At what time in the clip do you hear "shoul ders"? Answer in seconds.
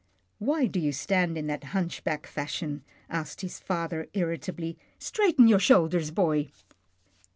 5.59-6.09